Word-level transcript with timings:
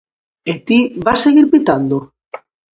E 0.51 0.53
ti, 0.67 0.79
vas 1.05 1.19
seguir 1.25 1.45
pitando? 1.53 1.97